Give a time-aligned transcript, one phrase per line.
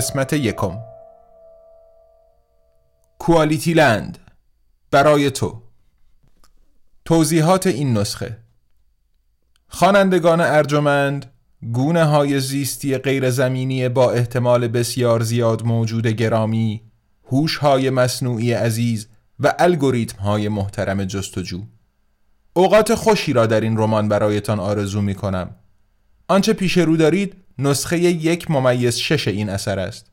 [0.00, 0.78] قسمت یکم.
[3.18, 4.18] کوالیتی لند
[4.90, 5.62] برای تو.
[7.04, 8.38] توضیحات این نسخه.
[9.68, 11.32] خوانندگان ارجمند
[11.72, 16.82] گونه های زیستی غیر زمینی با احتمال بسیار زیاد موجود گرامی
[17.24, 19.08] هوش های مصنوعی عزیز
[19.40, 21.62] و الگوریتم های محترم جستجو.
[22.52, 25.54] اوقات خوشی را در این رمان برایتان آرزو می کنم
[26.28, 30.06] آنچه پیش رو دارید نسخه یک ممیز شش این اثر است.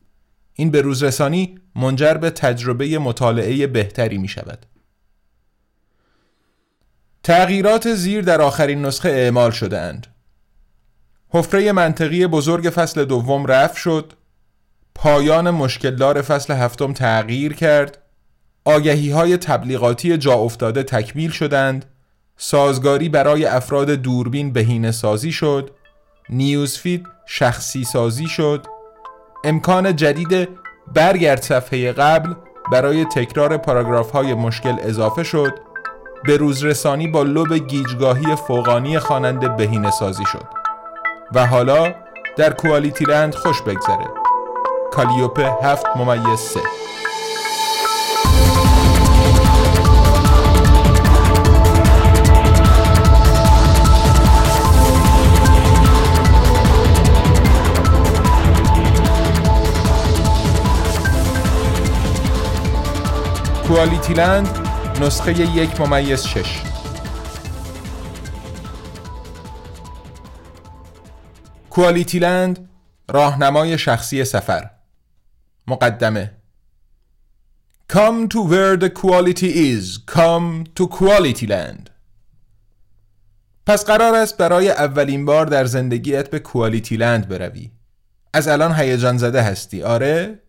[0.53, 4.65] این به روزرسانی منجر به تجربه مطالعه بهتری می شود
[7.23, 10.07] تغییرات زیر در آخرین نسخه اعمال شده اند
[11.29, 14.13] حفره منطقی بزرگ فصل دوم رفع شد.
[14.95, 17.97] پایان مشکلدار فصل هفتم تغییر کرد.
[18.65, 21.85] آگهی های تبلیغاتی جا افتاده تکمیل شدند.
[22.37, 25.71] سازگاری برای افراد دوربین بهینه سازی شد.
[26.29, 28.65] نیوزفید شخصی سازی شد.
[29.43, 30.49] امکان جدید
[30.93, 32.33] برگرد صفحه قبل
[32.71, 35.59] برای تکرار پاراگراف های مشکل اضافه شد.
[36.23, 40.45] به روزرسانی با لب گیجگاهی فوقانی خواننده بهینه سازی شد.
[41.33, 41.93] و حالا
[42.37, 44.07] در کوالیتی لند خوش بگذره.
[44.91, 46.59] کالیوپه هفت ممیز سه.
[63.67, 64.47] کوالیتی لند
[65.01, 66.61] نسخه یک ممیز شش.
[71.69, 72.69] کوالیتی لند
[73.09, 74.69] راهنمای شخصی سفر.
[75.67, 76.37] مقدمه.
[77.93, 79.97] Come to where the quality is.
[80.15, 81.89] Come to quality land
[83.65, 87.71] پس قرار است برای اولین بار در زندگیت به کوالیتی لند بروی.
[88.33, 89.83] از الان هیجان زده هستی.
[89.83, 90.46] آره؟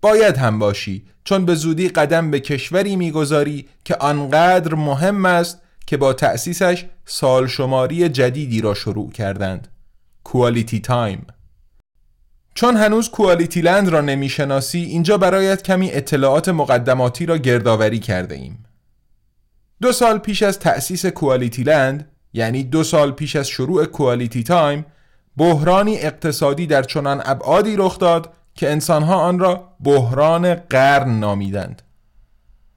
[0.00, 5.96] باید هم باشی چون به زودی قدم به کشوری می‌گذاری که آنقدر مهم است که
[5.96, 9.68] با تأسیسش سال شماری جدیدی را شروع کردند.
[10.24, 11.26] Quality Time
[12.54, 18.64] چون هنوز Quality Land را نمی‌شناسی اینجا برایت کمی اطلاعات مقدماتی را گردآوری کرده ایم.
[19.82, 24.86] دو سال پیش از تأسیس Quality Land یعنی دو سال پیش از شروع Quality Time
[25.36, 31.82] بحرانی اقتصادی در چنان ابعادی رخ داد که انسانها آن را بحران قرن نامیدند.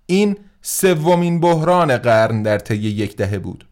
[0.06, 3.66] این سومین بحران قرن در طی یک دهه بود.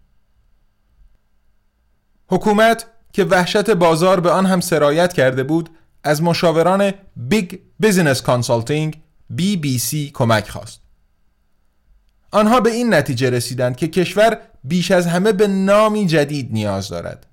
[2.27, 5.69] حکومت که وحشت بازار به آن هم سرایت کرده بود
[6.03, 9.01] از مشاوران Big Business Consulting
[9.39, 10.81] BBC کمک خواست.
[12.31, 17.25] آنها به این نتیجه رسیدند که کشور بیش از همه به نامی جدید نیاز دارد.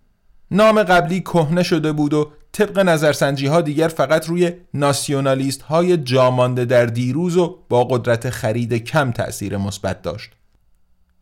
[0.50, 6.64] نام قبلی کهنه شده بود و طبق نظرسنجی ها دیگر فقط روی ناسیونالیست های جامانده
[6.64, 10.30] در دیروز و با قدرت خرید کم تأثیر مثبت داشت.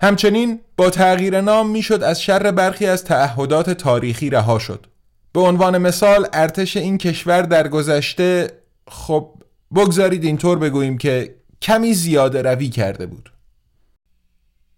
[0.01, 4.87] همچنین با تغییر نام می‌شد از شر برخی از تعهدات تاریخی رها شد.
[5.33, 8.53] به عنوان مثال ارتش این کشور در گذشته
[8.89, 9.35] خب
[9.75, 13.33] بگذارید اینطور بگوییم که کمی زیاده روی کرده بود.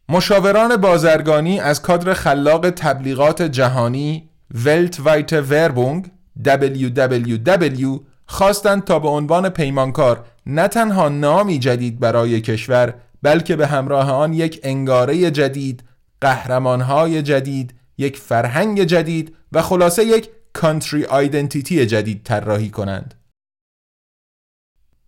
[0.09, 6.11] مشاوران بازرگانی از کادر خلاق تبلیغات جهانی ولت وایت وربونگ
[6.45, 14.11] WWW خواستند تا به عنوان پیمانکار نه تنها نامی جدید برای کشور بلکه به همراه
[14.11, 15.85] آن یک انگاره جدید
[16.21, 23.15] قهرمانهای جدید یک فرهنگ جدید و خلاصه یک کانتری آیدنتیتی جدید طراحی کنند.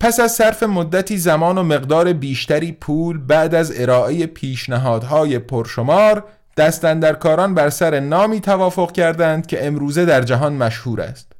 [0.00, 6.24] پس از صرف مدتی زمان و مقدار بیشتری پول بعد از ارائه پیشنهادهای پرشمار
[6.58, 11.32] دستندرکاران بر سر نامی توافق کردند که امروزه در جهان مشهور است.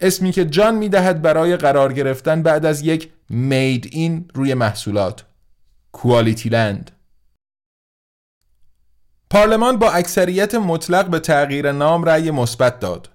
[0.00, 5.24] اسمی که جان می‌دهد برای قرار گرفتن بعد از یک مید این روی محصولات
[5.92, 6.90] کوالیتی لند
[9.30, 13.08] پارلمان با اکثریت مطلق به تغییر نام رأی مثبت داد.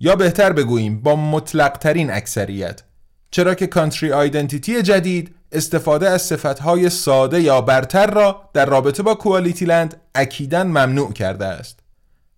[0.00, 2.82] یا بهتر بگوییم با مطلق ترین اکثریت
[3.30, 9.14] چرا که کانتری آیدنتیتی جدید استفاده از صفتهای ساده یا برتر را در رابطه با
[9.14, 11.80] کوالیتی لند اکیدن ممنوع کرده است.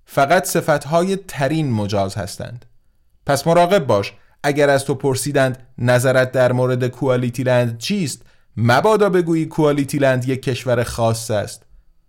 [0.05, 2.64] فقط صفتهای ترین مجاز هستند.
[3.26, 4.12] پس مراقب باش
[4.43, 8.22] اگر از تو پرسیدند نظرت در مورد کوالیتی لند چیست
[8.56, 11.62] مبادا بگویی کوالیتی لند یک کشور خاص است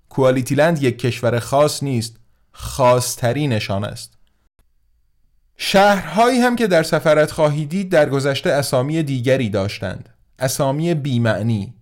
[0.09, 2.15] کوالیتی لند یک کشور خاص نیست
[2.51, 4.13] خاصترینشان است
[5.57, 10.09] شهرهایی هم که در سفرت خواهی دید در گذشته اسامی دیگری داشتند
[10.39, 11.73] اسامی بیمعنی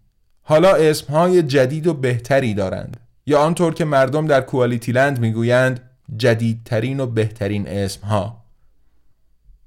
[0.42, 7.00] حالا اسمهای جدید و بهتری دارند یا آنطور که مردم در کوالیتی لند می‌گویند جدیدترین
[7.00, 8.44] و بهترین اسمها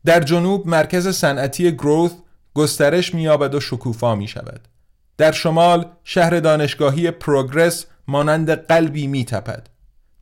[0.04, 2.12] در جنوب مرکز صنعتی گروث
[2.54, 4.60] گسترش مییابد و شکوفا می شود.
[5.18, 9.68] در شمال شهر دانشگاهی پروگرس مانند قلبی می تپد.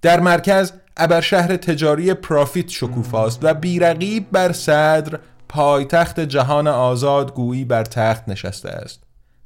[0.02, 5.19] در مرکز ابر شهر تجاری پرافیت شکوفاست و بیرقیب بر صدر
[5.54, 9.02] پایتخت جهان آزاد گویی بر تخت نشسته است.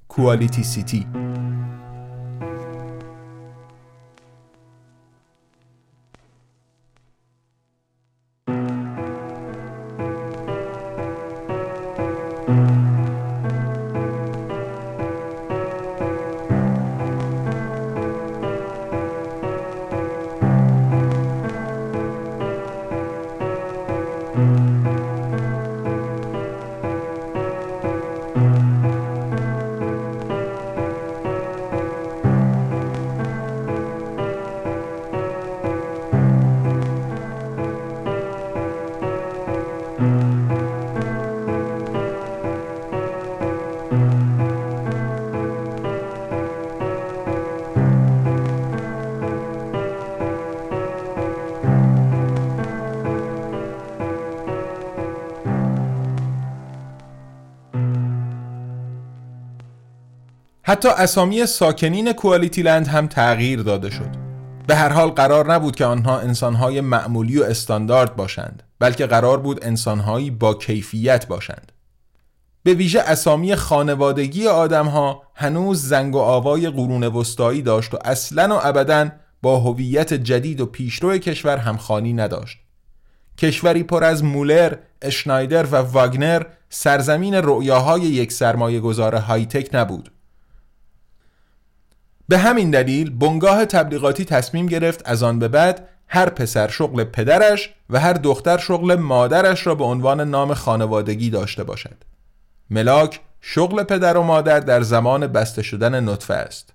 [0.08, 1.06] کوالیتی سیتی
[60.68, 64.10] حتی اسامی ساکنین کوالیتی لند هم تغییر داده شد.
[64.66, 69.64] به هر حال قرار نبود که آنها انسانهای معمولی و استاندارد باشند بلکه قرار بود
[69.64, 71.72] انسانهایی با کیفیت باشند.
[72.62, 78.60] به ویژه اسامی خانوادگی آدمها هنوز زنگ و آوای قرون وسطایی داشت و اصلا و
[78.66, 79.08] ابدا
[79.42, 82.58] با هویت جدید و پیشرو کشور همخانی نداشت.
[83.38, 90.10] کشوری پر از مولر، اشنایدر و واگنر سرزمین رؤیاهای یک سرمایه گذار های تک نبود.
[92.28, 97.74] به همین دلیل بنگاه تبلیغاتی تصمیم گرفت از آن به بعد هر پسر شغل پدرش
[97.90, 102.04] و هر دختر شغل مادرش را به عنوان نام خانوادگی داشته باشد.
[102.70, 106.72] ملاک شغل پدر و مادر در زمان بسته شدن نطفه است.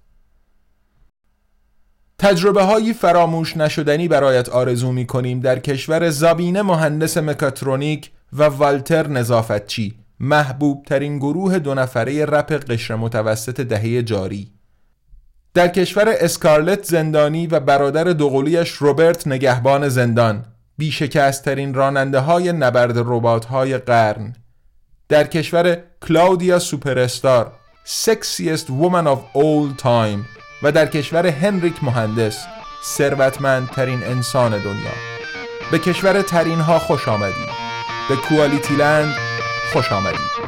[2.20, 9.08] تجربه هایی فراموش نشدنی برایت آرزو می کنیم در کشور زابینه مهندس مکاترونیک و والتر
[9.08, 14.53] نظافتچی محبوب ترین گروه دو نفره رپ قشر متوسط دهه جاری
[15.54, 20.46] در کشور اسکارلت زندانی و برادر دوقلویش روبرت نگهبان زندان
[20.78, 24.36] بی‌شکست‌ترین راننده های نبرد ربات های قرن.
[25.10, 25.78] در کشور
[26.08, 27.52] کلاودیا سوپرستار
[27.84, 30.26] sexiest woman of all time.
[30.64, 32.46] و در کشور هنریک مهندس
[32.84, 34.94] ثروتمندترین انسان دنیا.
[35.72, 37.50] به کشور ترین ها خوش آمدید
[38.10, 39.14] به Quality Land
[39.74, 40.43] خوش آمدید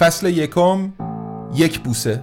[0.00, 0.92] فصل یکم
[1.54, 2.22] یک بوسه.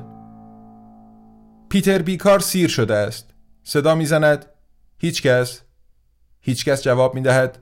[1.70, 3.30] پیتر بیکار سیر شده است.
[3.64, 4.46] صدا می‌زند.
[4.98, 5.24] هیچ
[6.66, 7.60] کس جواب می‌دهد.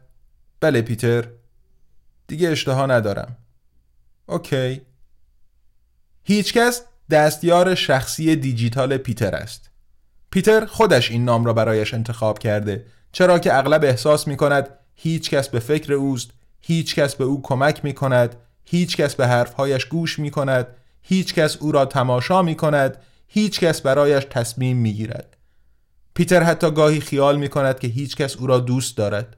[0.60, 1.26] بله پیتر
[2.28, 3.38] دیگه اشتها ندارم.
[4.26, 4.82] OK.
[6.24, 9.70] هیچ کس دستیار شخصی دیجیتال پیتر است.
[10.32, 12.86] پیتر خودش این نام را برایش انتخاب کرده.
[13.12, 16.32] چرا که اغلب احساس می کند هیچ کس به فکر اوست
[16.62, 20.68] هیچ کس به او کمک می کند هیچ کس به حرفهایش گوش می کند
[21.02, 25.36] هیچ کس او را تماشا می کند هیچ کس برایش تصمیم می گیرد
[26.16, 29.38] پیتر حتی گاهی خیال می کند که هیچ کس او را دوست دارد.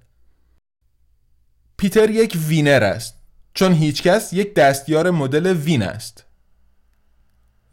[1.78, 3.16] پیتر یک winner است
[3.54, 6.26] چون هیچ کس یک دستیار مدل WIN است.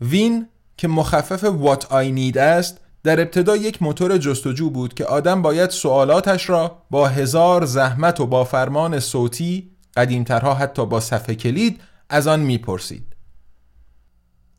[0.01, 5.43] WIN که مخفف What I Need است در ابتدا یک موتور جستجو بود که آدم
[5.43, 11.81] باید سوالاتش را با هزار زحمت و با فرمان صوتی قدیمترها حتی با صفحه کلید
[12.09, 13.17] از آن می‌پرسید.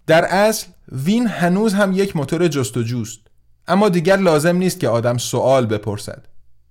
[0.07, 3.19] در اصل وین هنوز هم یک موتور جستجوست
[3.67, 6.27] اما دیگر لازم نیست که آدم سوال بپرسد.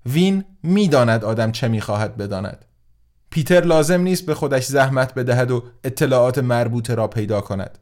[0.06, 2.64] وین می‌داند آدم چه می‌خواهد بداند.
[3.30, 7.78] پیتر لازم نیست به خودش زحمت بدهد و اطلاعات مربوطه را پیدا کند.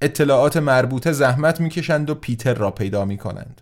[0.00, 3.60] اطلاعات مربوطه زحمت می‌کشند و پیتر را پیدا می‌کنند.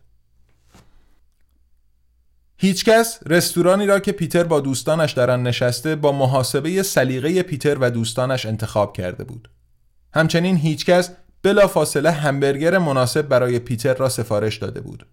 [2.62, 7.90] هیچکس رستورانی را که پیتر با دوستانش در آن نشسته با محاسبه سلیقه پیتر و
[7.90, 9.50] دوستانش انتخاب کرده بود.
[10.14, 11.10] همچنین هیچکس
[11.42, 15.06] بلا فاصله همبرگر مناسب برای پیتر را سفارش داده بود.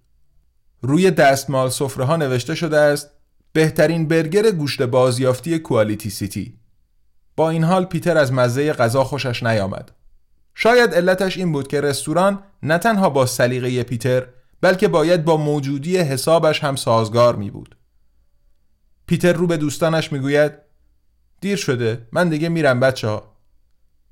[0.82, 3.10] روی دستمال سفره ها نوشته شده است
[3.54, 6.54] بهترین برگر گوشت بازیافتی کوالیتی سیتی.
[7.36, 9.92] با این حال پیتر از مزه غذا خوشش نیامد.
[10.56, 14.26] شاید علتش این بود که رستوران نه تنها با سلیقه پیتر
[14.62, 17.76] بلکه باید با موجودی حسابش هم سازگار می بود.
[19.06, 20.54] پیتر رو به دوستانش می‌گوید
[21.42, 23.36] دیر شده من دیگه میرم بچه ها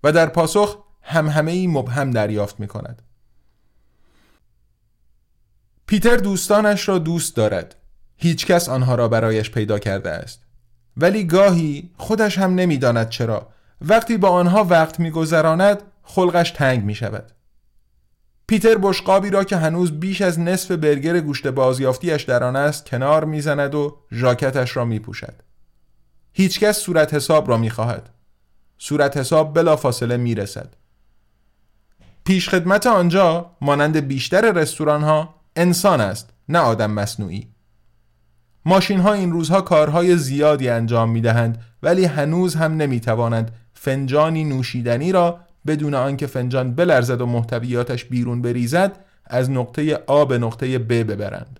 [0.03, 3.01] و در پاسخ هم همه ای مبهم دریافت می کند.
[5.87, 7.75] پیتر دوستانش را دوست دارد.
[8.17, 10.43] هیچ کس آنها را برایش پیدا کرده است.
[10.97, 13.49] ولی گاهی خودش هم نمی‌داند چرا
[13.81, 17.31] وقتی با آنها وقت میگذراند خلقش تنگ می شود.
[18.47, 23.25] پیتر بشقابی را که هنوز بیش از نصف برگر گوشت بازیافتیش در آن است کنار
[23.25, 25.33] می‌زند و ژاکتش را میپوشد.
[26.33, 28.09] هیچکس صورت حساب را می‌خواهد.
[28.77, 30.73] صورت حساب بلا فاصله می‌رسد.
[32.25, 37.47] پیشخدمت آنجا مانند بیشتر رستوران ها انسان است نه آدم مصنوعی.
[38.65, 44.43] ماشین ها این روزها کارهای زیادی انجام می دهند ولی هنوز هم نمی توانند فنجانی
[44.43, 50.79] نوشیدنی را بدون آنکه فنجان بلرزد و محتویاتش بیرون بریزد از نقطه آ به نقطه
[50.79, 51.59] ب ببرند.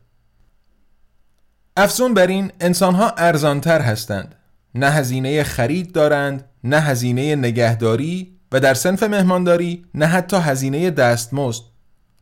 [1.77, 4.35] افزون بر این انسانها ارزانتر هستند.
[4.75, 11.63] نه هزینه خرید دارند نه هزینه نگهداری و در سنف مهمانداری نه حتی هزینه دستمزد.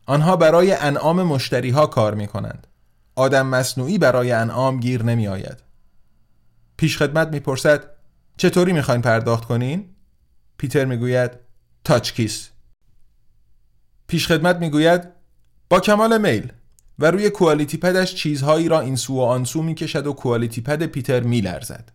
[0.06, 2.66] آنها برای انعام مشتری ها کار می کنند
[3.14, 5.62] آدم مصنوعی برای انعام گیر نمی آید
[6.76, 7.84] پیشخدمت می‌پرسد
[8.36, 9.84] چطوری می‌خواین پرداخت کنین؟
[10.58, 11.45] پیتر می‌گوید تاچ
[11.90, 12.48] کیس.
[14.06, 15.08] پیشخدمت می‌گوید
[15.68, 16.52] با کمال میل
[16.98, 20.86] و روی کوالیتی پدش چیزهایی را این سو و آن سو می‌کشد و کوالیتی پد
[20.86, 21.92] پیتر میلرزد.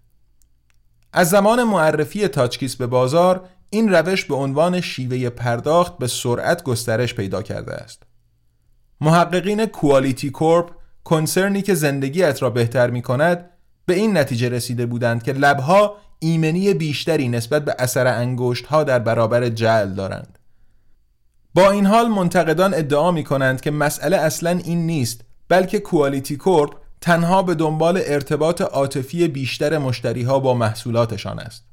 [1.13, 7.15] از زمان معرفی تاچکیس به بازار این روش به عنوان شیوه پرداخت به سرعت گسترش
[7.15, 8.03] پیدا کرده است.
[9.01, 10.71] محققین کوالیتی کورپ
[11.03, 13.50] کنسرنی که زندگیت را بهتر می کند
[13.86, 19.00] به این نتیجه رسیده بودند که لبها ایمنی بیشتری نسبت به اثر انگشت ها در
[19.00, 20.40] برابر جعل دارند.
[21.54, 26.75] با این حال منتقدان ادعا می کنند که مسئله اصلا این نیست بلکه کوالیتی کورپ
[27.01, 31.63] تنها به دنبال ارتباط عاطفی بیشتر مشتری ها با محصولاتشان است.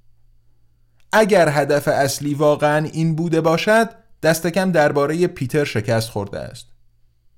[1.13, 3.89] اگر هدف اصلی واقعا این بوده باشد
[4.23, 6.67] دست کم درباره پیتر شکست خورده است.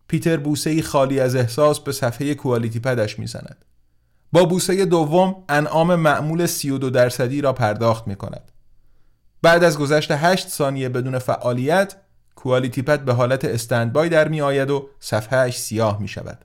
[0.09, 3.65] پیتر بوسه خالی از احساس به صفحه کوالیتی پدش می‌زند.
[4.33, 8.53] با بوسه دوم انعام معمول 32 درصدی را پرداخت می کند.
[9.43, 11.97] بعد از گذشت 8 ثانیه بدون فعالیت
[12.35, 16.45] کوالیتی پد به حالت استندبای در می آید و صفحهش سیاه می شود.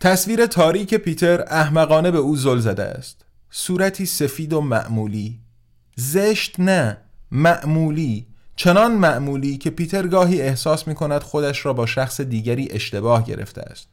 [0.00, 3.24] تصویر تاریک پیتر احمقانه به او زل زده است.
[3.50, 5.40] صورتی سفید و معمولی
[5.96, 6.96] زشت نه
[7.30, 13.26] معمولی چنان معمولی که پیتر گاهی احساس می کند خودش را با شخص دیگری اشتباه
[13.26, 13.88] گرفته است.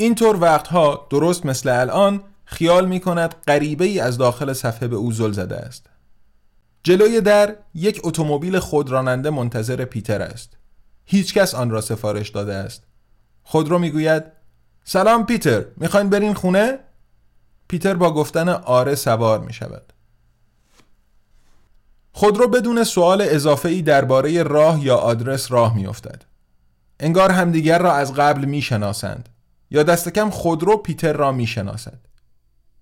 [0.00, 5.12] اینطور وقتها درست مثل الان خیال می کند غریبه ای از داخل صفحه به او
[5.12, 5.86] زل زده است.
[6.82, 10.56] جلوی در یک اتومبیل خودراننده منتظر پیتر است.
[11.04, 12.82] هیچکس آن را سفارش داده است.
[13.42, 14.24] خودرو می‌گوید
[14.84, 16.78] سلام پیتر می‌خواین برین خونه؟
[17.68, 19.92] پیتر با گفتن آره سوار می شود.
[22.12, 26.22] خودرو بدون سوال اضافه ای درباره راه یا آدرس راه می افتد.
[27.00, 29.28] انگار همدیگر را از قبل می شناسند.
[29.70, 32.00] یا دست کم خودرو پیتر را می شناسد.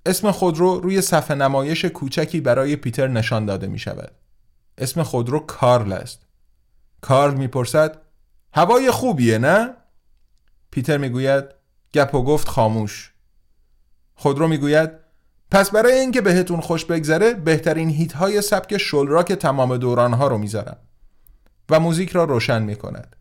[0.07, 4.13] اسم خودرو روی صفحه نمایش کوچکی برای پیتر نشان داده می شود.
[4.79, 6.27] اسم خودرو کارل است.
[7.01, 8.01] کارل می‌پرسد
[8.55, 9.75] هوای خوبیه نه؟
[10.71, 11.45] پیتر می‌گوید
[11.95, 13.13] گپ و گفت خاموش.
[14.15, 14.91] خودرو می‌گوید
[15.51, 20.39] پس برای اینکه بهتون خوش بگذره بهترین هیت های سبک شلراک تمام دوران ها رو
[20.39, 20.77] می‌ذارم
[21.71, 23.17] و موزیک را روشن می کند.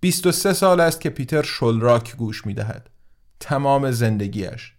[0.00, 2.90] 23 سال است که پیتر شلراک گوش می دهد.
[3.40, 4.74] تمام زندگیش.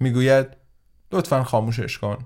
[0.00, 0.46] می‌گوید
[1.12, 2.18] لطفا خاموشش کن.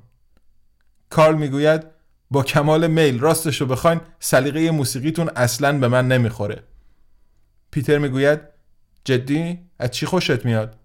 [1.11, 1.83] کارل می‌گوید
[2.31, 6.63] با کمال میل راستشو بخواین سلیقه موسیقیتون اصلا به من نمی‌خوره.
[7.71, 8.41] پیتر می‌گوید
[9.05, 10.77] جدی از چی خوشت میاد؟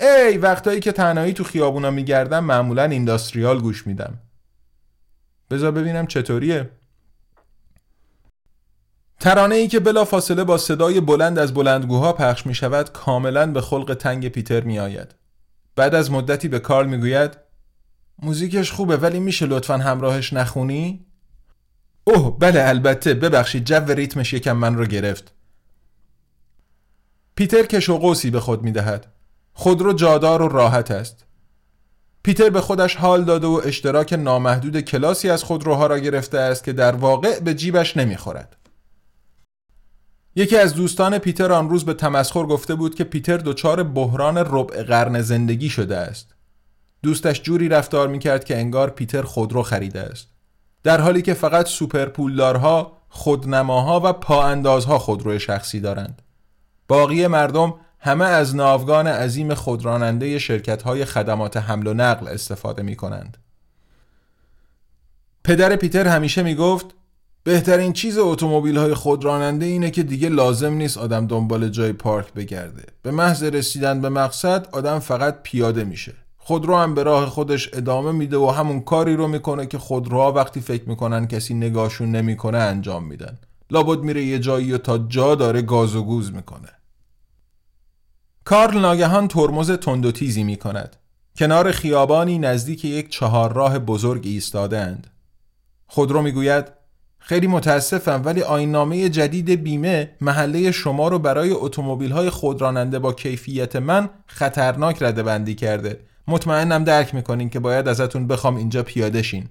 [0.00, 4.18] ای وقتایی که تنهایی تو خیابونا میگردم معمولا اینداستریال گوش میدم
[5.50, 6.70] بذار ببینم چطوریه
[9.24, 13.60] ترانه ای که بلا فاصله با صدای بلند از بلندگوها پخش می شود کاملا به
[13.60, 15.14] خلق تنگ پیتر می آید.
[15.76, 17.36] بعد از مدتی به کارل می گوید
[18.22, 21.06] موزیکش خوبه ولی میشه لطفا همراهش نخونی؟
[22.04, 25.32] اوه بله البته ببخشید جو ریتمش یکم من رو گرفت
[27.34, 29.06] پیتر کش و قوسی به خود می دهد.
[29.52, 31.24] خودرو جادار و راحت است.
[32.22, 36.72] پیتر به خودش حال داده و اشتراک نامحدود کلاسی از خودروها را گرفته است که
[36.72, 38.56] در واقع به جیبش نمی‌خورد.
[40.36, 44.82] یکی از دوستان پیتر آن روز به تمسخر گفته بود که پیتر دچار بحران ربع
[44.82, 46.34] قرن زندگی شده است.
[47.02, 50.28] دوستش جوری رفتار می‌کرد که انگار پیتر خودرو خریده است.
[50.82, 56.22] در حالی که فقط سوپر پولدارها، خودنماها و پااندازها خودرو شخصی دارند.
[56.88, 62.96] باقی مردم همه از ناوگان عظیم خودراننده شرکت های خدمات حمل و نقل استفاده می
[62.96, 63.36] کنند.
[65.44, 66.86] پدر پیتر همیشه می گفت
[67.44, 72.82] بهترین چیز اتومبیل های خودراننده اینه که دیگه لازم نیست آدم دنبال جای پارک بگرده.
[73.02, 76.14] به محض رسیدن به مقصد آدم فقط پیاده میشه.
[76.36, 80.60] خودرو هم به راه خودش ادامه میده و همون کاری رو می‌کنه که خودروها وقتی
[80.60, 83.38] فکر می‌کنن کسی نگاهشون نمی‌کنه انجام میدن.
[83.70, 86.68] لابد میره یه جایی و تا جا داره گاز و گوز می‌کنه.
[88.44, 90.96] کارل ناگهان ترمز تند و تیزی می کند.
[91.36, 95.06] کنار خیابانی نزدیک یک چهار راه بزرگ ایستاده اند.
[95.86, 96.83] خودرو می‌گوید
[97.26, 103.76] خیلی متاسفم ولی آینامه جدید بیمه محله شما رو برای اتومبیل های خودراننده با کیفیت
[103.76, 106.00] من خطرناک رده بندی کرده.
[106.28, 109.48] مطمئنم درک می‌کنین که باید ازتون بخوام اینجا پیاده شین.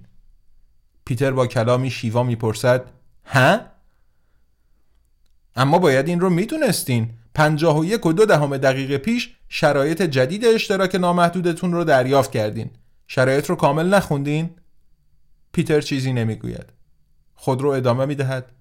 [1.06, 2.86] پیتر با کلامی شیوا می‌پرسد
[3.26, 3.60] ها؟
[5.56, 10.46] اما باید این رو می‌دونستین پنجاه و یک و دو دهم دقیقه پیش شرایط جدید
[10.46, 12.70] اشتراک نامحدودتون رو دریافت کردین
[13.08, 14.50] شرایط رو کامل نخوندین؟
[15.52, 16.83] پیتر چیزی نمی‌گوید
[17.44, 18.52] خود رو ادامه می‌دهد.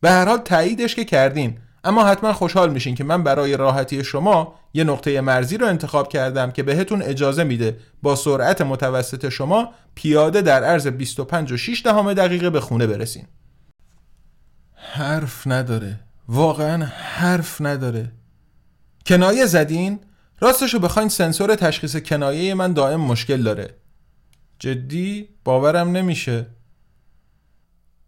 [0.00, 1.58] به هر حال تاییدش که کردین.
[1.84, 6.50] اما حتما خوشحال میشین که من برای راحتی شما یه نقطه مرزی رو انتخاب کردم
[6.50, 12.14] که بهتون اجازه میده با سرعت متوسط شما پیاده در عرض 25 و 6 دهم
[12.14, 13.24] دقیقه به خونه برسین.
[14.74, 16.00] حرف نداره.
[16.28, 18.12] واقعا حرف نداره.
[19.06, 20.00] کنایه زدین؟
[20.40, 23.74] راستشو بخواین سنسور تشخیص کنایه من دائم مشکل داره.
[24.58, 26.46] جدی؟ باورم نمیشه.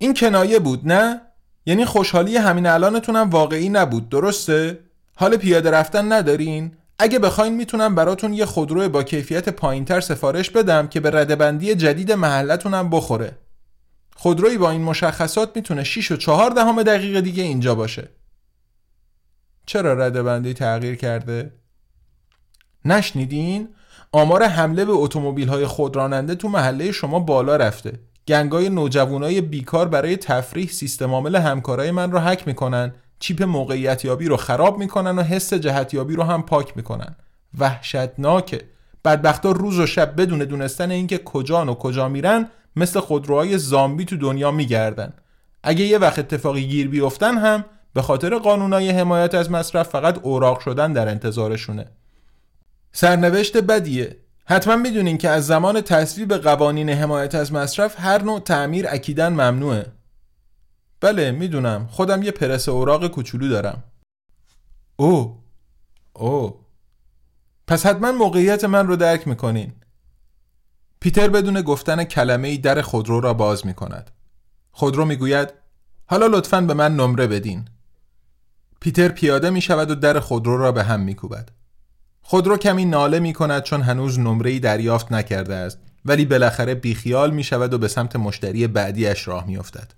[0.03, 1.21] این کنایه بود نه؟
[1.67, 4.79] یعنی خوشحالی همین الانتونم واقعی نبود درسته؟
[5.15, 10.88] حال پیاده رفتن ندارین؟ اگه بخواین می‌تونم براتون یه خودرو با کیفیت پایینتر سفارش بدم
[10.88, 13.38] که به ردبندی جدید محلتونم بخوره
[14.17, 18.09] خودروی با این مشخصات می‌تونه 6 و 4 دهم دقیقه دیگه اینجا باشه
[19.67, 21.53] چرا رده بندی تغییر کرده؟
[22.85, 23.69] نشنیدین؟
[24.12, 30.17] آمار حمله به اتومبیل های خودراننده تو محله شما بالا رفته گنگای نوجوانای بیکار برای
[30.17, 35.23] تفریح سیستم عامل همکارای من رو حک می‌کنن چیپ موقعیت یابی رو خراب می‌کنن و
[35.23, 37.17] حس جهتیابی رو هم پاک می‌کنن.
[37.59, 38.61] وحشتناکه
[39.05, 44.17] بدبختا روز و شب بدون دونستن اینکه کجان و کجا میرن مثل خودروهای زامبی تو
[44.17, 45.13] دنیا میگردن.
[45.63, 50.61] اگه یه وقت اتفاقی گیر بیفتن هم به خاطر قانونای حمایت از مصرف فقط اوراق
[50.61, 51.87] شدن در انتظارشونه.
[52.93, 54.17] سرنوشت بدیه.
[54.45, 59.87] حتما می‌دونین که از زمان تصویب قوانین حمایت از مصرف هر نوع تعمیر اکیدن ممنوعه
[61.01, 63.85] بله می‌دونم خودم یه پرس اوراق کوچولو دارم
[64.97, 65.43] او
[66.13, 66.61] او
[67.67, 69.73] پس حتما موقعیت من رو درک می‌کنین
[71.01, 74.11] پیتر بدون گفتن کلمه ای در خودرو را باز می کند.
[74.73, 75.49] خودرو می گوید
[76.07, 77.69] حالا لطفا به من نمره بدین.
[78.81, 81.49] پیتر پیاده می شود و در خودرو را به هم می کوبد.
[82.23, 87.45] خودرو کمی ناله می کند چون هنوز نمره دریافت نکرده است ولی بالاخره بیخیال می
[87.45, 89.93] شود و به سمت مشتری بعدیش راه می افتد.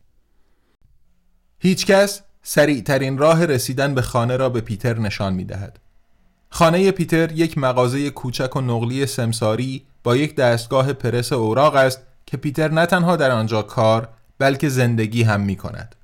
[1.59, 5.79] هیچ کس سریع ترین راه رسیدن به خانه را به پیتر نشان می دهد.
[6.51, 12.37] خانه پیتر یک مغازه کوچک و نقلی سمساری با یک دستگاه پرس اوراق است که
[12.37, 14.09] پیتر نه تنها در آنجا کار
[14.39, 15.95] بلکه زندگی هم می کند.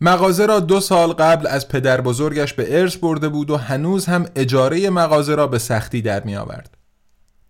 [0.00, 4.26] مغازه را دو سال قبل از پدر بزرگش به ارث برده بود و هنوز هم
[4.36, 6.76] اجاره مغازه را به سختی در می آورد.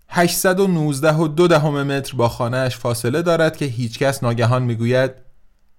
[0.09, 5.11] 819 و دو دهم متر با خانهش فاصله دارد که هیچکس ناگهان می‌گوید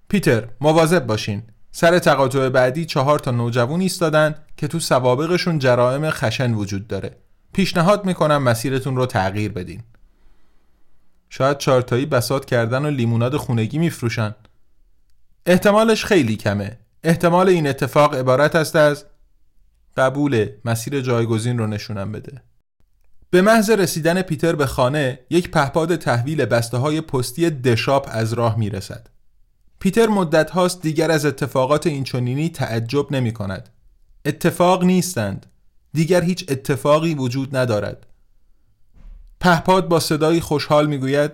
[0.10, 1.44] پیتر مواظب باشین.
[1.72, 7.18] سر تقاطع بعدی چهار تا نوجوان ایستادن که تو سوابقشون جرائم خشن وجود داره.
[7.54, 9.84] پیشنهاد می‌کنم مسیرتون رو تغییر بدین.
[11.30, 14.36] شاید چارتایی بسات کردن و لیموناد خونگی میفروشن.
[15.46, 16.80] احتمالش خیلی کمه.
[17.04, 19.06] احتمال این اتفاق عبارت است از
[19.98, 22.42] قبول مسیر جایگزین رو نشونم بده.
[23.30, 28.60] به محض رسیدن پیتر به خانه یک پهپاد تحویل بسته های پستی دشاپ از راه
[28.60, 29.08] می‌رسد.
[29.80, 33.70] پیتر مدت هاست دیگر از اتفاقات اینچنینی تعجب نمی کند
[34.26, 35.46] اتفاق نیستند.
[35.94, 38.06] دیگر هیچ اتفاقی وجود ندارد.
[39.40, 41.32] پهپاد با صدایی خوشحال می‌گوید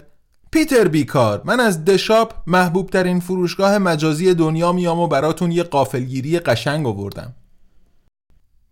[0.53, 6.39] پیتر بیکار من از دشاپ محبوب ترین فروشگاه مجازی دنیا میام و براتون یه قافلگیری
[6.39, 7.35] قشنگ آوردم.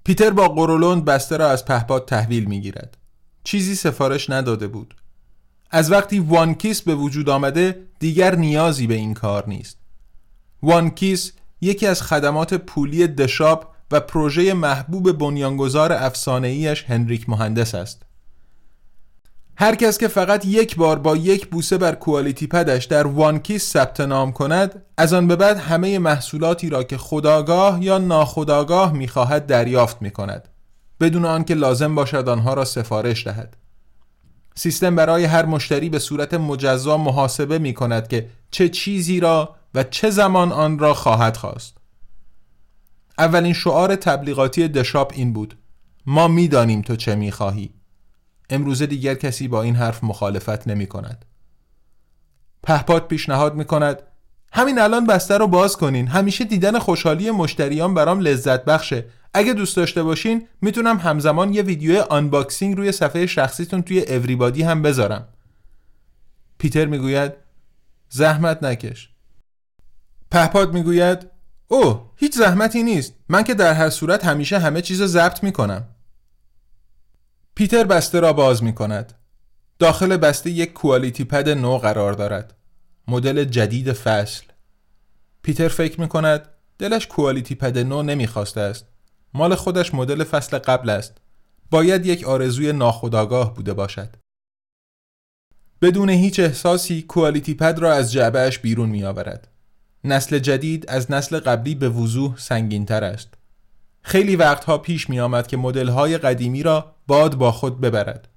[0.04, 2.98] پیتر با قرولند بسته را از پهپاد تحویل می‌گیرد.
[3.44, 4.96] چیزی سفارش نداده بود.
[5.72, 9.78] از وقتی OneKiss به وجود آمده دیگر نیازی به این کار نیست.
[10.64, 18.06] OneKiss یکی از خدمات پولی TheShop و پروژه محبوب بنیانگذار افسانه‌ایش هنریک مهندس است.
[19.62, 24.02] هر کس که فقط یک بار با یک بوسه بر QualityPad ش در OneKiss ثبت
[24.02, 30.02] نام کند از آن به بعد همه محصولاتی را که خداگاه یا ناخداگاه می‌خواهد دریافت
[30.02, 30.50] می کند
[31.00, 33.58] بدون آنکه لازم باشد آنها را سفارش دهد.
[34.56, 39.84] سیستم برای هر مشتری به صورت مجزا محاسبه می کند که چه چیزی را و
[39.84, 41.78] چه زمان آن را خواهد خواست.
[43.18, 45.58] اولین شعار تبلیغاتی دشاپ این بود.
[46.06, 47.79] ما می‌دانیم تو چه می‌خواهی.
[48.50, 51.26] امروزه دیگر کسی با این حرف مخالفت نمی کند.
[52.64, 54.02] پهپاد پیشنهاد می کند
[54.54, 56.08] همین الان بسته رو باز کنین.
[56.08, 59.06] همیشه دیدن خوشحالی مشتریان برام لذت بخشه.
[59.34, 64.82] اگه دوست داشته باشین می‌تونم همزمان یه ویدیو unboxing روی صفحه شخصیتون توی Everybody هم
[64.82, 65.28] بذارم.
[66.58, 67.34] پیتر می‌گوید
[68.10, 69.10] زحمت نکش.
[70.32, 71.28] پهپاد می‌گوید
[71.68, 73.14] او هیچ زحمتی نیست.
[73.30, 75.88] من که در هر صورت همیشه همه چیز رو ضبط می‌کنم.
[77.60, 79.14] پیتر بسته را باز می کند.
[79.80, 82.56] داخل بسته یک QualityPad نو قرار دارد.
[83.08, 84.44] مدل جدید فصل.
[85.42, 88.86] پیتر فکر می کند دلش QualityPad نو نمی‌خواسته است.
[89.34, 91.18] مال خودش مدل فصل قبل است.
[91.72, 94.16] باید یک آرزوی ناخودآگاه بوده باشد.
[95.82, 99.48] بدون هیچ احساسی QualityPad را از جعبهش بیرون می آورد.
[100.04, 103.34] نسل جدید از نسل قبلی به وضوح سنگین تر است.
[104.02, 108.28] خیلی وقتها پیش می آمد که مدل های قدیمی را باد با خود ببرد.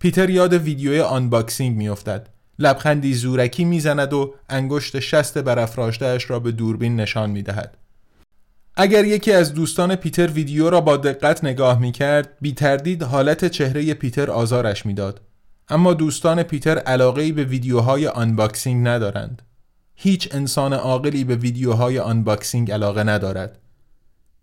[0.00, 2.28] پیتر یاد ویدیوی unboxing می افتد.
[2.58, 7.76] لبخندی زورکی می‌زند و انگشت شست برافراشتهاش را به دوربین نشان می دهد.
[8.76, 13.44] اگر یکی از دوستان پیتر ویدیو را با دقت نگاه می کرد بی تردید حالت
[13.44, 15.20] چهره پیتر آزارش می‌داد.
[15.68, 19.42] اما دوستان پیتر علاقه به ویدیوهای unboxing ندارند.
[19.94, 23.58] هیچ انسان عاقلی به ویدیوهای unboxing علاقه ندارد.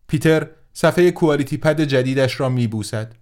[0.08, 3.14] پیتر صفحه QualityPad جدیدش را می بوسد.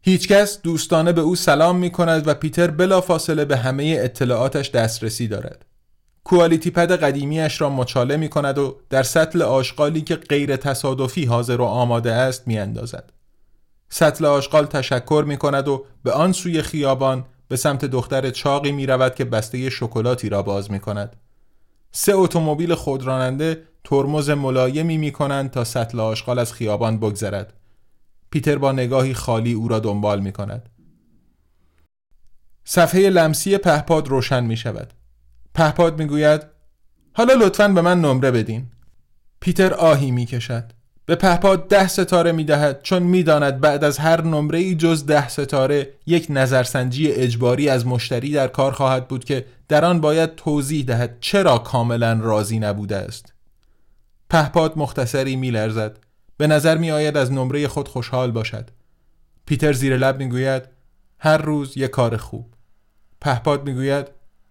[0.00, 5.28] هیچکس دوستانه به او سلام می کند و پیتر بلا فاصله به همه اطلاعاتش دسترسی
[5.28, 5.64] دارد.
[6.24, 11.60] کوالیتی پد قدیمیش را مچاله می کند و در سطل آشغالی که غیر تصادفی حاضر
[11.60, 13.12] و آماده است می اندازد.
[13.88, 18.86] سطل آشغال تشکر می کند و به آن سوی خیابان به سمت دختر چاقی می
[18.86, 21.16] رود که بسته شکلاتی را باز می کند.
[21.92, 27.52] سه اتومبیل خودراننده ترمز ملایمی می کنند تا سطل آشغال از خیابان بگذرد.
[28.30, 30.68] پیتر با نگاهی خالی او را دنبال می کند.
[32.64, 34.92] صفحه لمسی پهپاد روشن می شود.
[35.54, 36.42] پهپاد می گوید
[37.12, 38.66] حالا لطفا به من نمره بدین.
[39.40, 40.72] پیتر آهی می کشد.
[41.08, 45.06] به پهپاد ده ستاره می دهد چون می داند بعد از هر نمره ای جز
[45.06, 50.34] ده ستاره یک نظرسنجی اجباری از مشتری در کار خواهد بود که در آن باید
[50.34, 53.32] توضیح دهد چرا کاملا راضی نبوده است.
[54.30, 55.98] پهپاد مختصری میلرزد.
[56.36, 58.70] به نظر می آید از نمره خود خوشحال باشد.
[59.46, 60.62] پیتر زیر لب می‌گوید
[61.18, 62.54] هر روز یک کار خوب.
[63.20, 64.06] پهپاد می‌گوید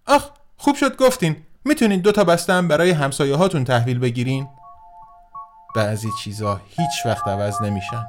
[0.06, 1.36] آخ خوب شد گفتین.
[1.66, 4.48] می‌تونید دو تا بستم برای همسایه هاتون تحویل بگیرین؟
[5.76, 8.06] بعضی چیزا هیچ وقت عوض نمیشن.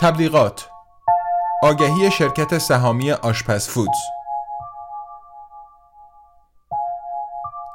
[0.00, 0.68] تبلیغات.
[1.62, 3.98] آگهی شرکت سهامی آشپز فودز.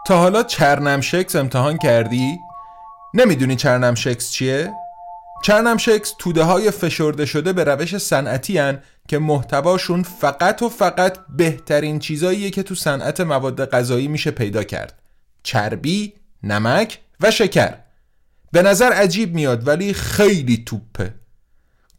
[0.08, 2.40] تا حالا چرنم شکس امتحان کردی؟
[3.14, 4.74] نمی‌دونی چرنم شکس چیه؟
[5.44, 12.00] چرنم شکس توده های فشرده شده به روش صنعتی که محتواشون فقط و فقط بهترین
[12.00, 15.00] چیزاییه که تو صنعت مواد غذایی میشه پیدا کرد.
[15.44, 17.74] چربی، نمک و شکر.
[18.52, 21.25] به نظر عجیب میاد ولی خیلی توپه.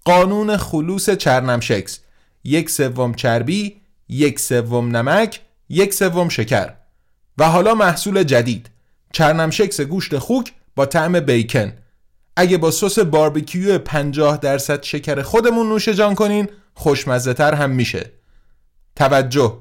[0.07, 1.99] قانون خلوص چرنمشکس.
[2.45, 3.77] یک سوم چربی
[4.09, 6.73] یک سوم نمک یک سوم شکر.
[7.39, 8.71] و حالا محصول جدید.
[9.13, 11.73] چرنمشکس گوشت خوک با طعم بیکن.
[12.37, 18.11] اگه با سس باربیکیو 50 درصد شکر خودمون نوش جان کنین خوشمزه تر هم میشه.
[18.97, 19.59] توجه.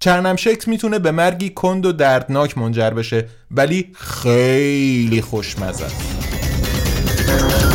[0.00, 7.71] چرنمشکس می‌تونه به مرگی کند و دردناک منجر بشه ولی خیلی خوشمزه است.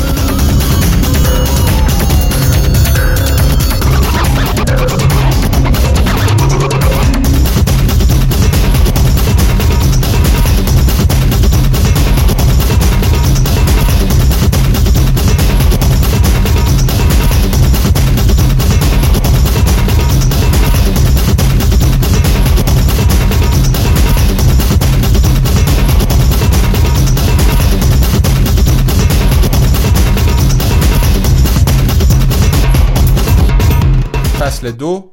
[34.57, 35.11] فصل دو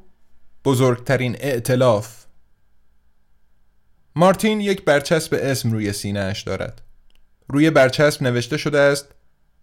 [0.64, 2.24] بزرگترین ائتلاف
[4.16, 6.83] مارتین یک برچسب اسم روی سینهاش دارد.
[7.48, 9.07] روی برچسب نوشته شده است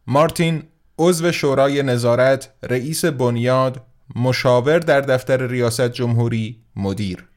[0.08, 0.63] مارتین
[1.00, 7.28] عضو شورای نظارت رئیس بنیاد مشاور در دفتر ریاست جمهوری مدیر.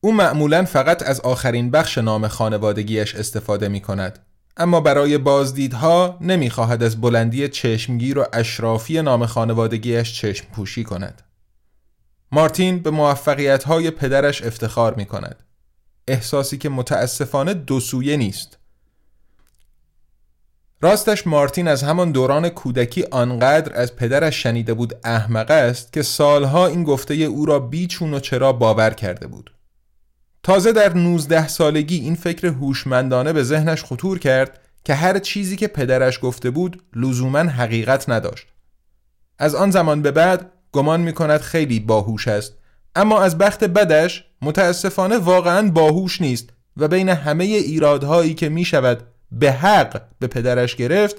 [0.00, 4.18] او معمولا فقط از آخرین بخش نام خانوادگیش استفاده می کند
[4.60, 11.22] اما برای بازدیدها نمی‌خواهد از بلندی چشمگیر و اشرافی نام خانوادگیش چشم پوشی کند.
[12.32, 15.42] مارتین به موفقیت های پدرش افتخار می کند.
[16.08, 18.58] احساسی که متاسفانه دو سویه نیست.
[20.80, 26.66] راستش مارتین از همان دوران کودکی آنقدر از پدرش شنیده بود احمق است که سالها
[26.66, 29.50] این گفته او را بیچون و چرا باور کرده بود.
[30.42, 35.66] تازه در 19 سالگی این فکر هوشمندانه به ذهنش خطور کرد که هر چیزی که
[35.66, 38.46] پدرش گفته بود لزوما حقیقت نداشت.
[39.38, 42.54] از آن زمان به بعد گمان می کند خیلی باهوش است
[42.94, 49.02] اما از بخت بدش متاسفانه واقعا باهوش نیست و بین همه ایرادهایی که می شود
[49.32, 51.16] به حق به پدرش گرفت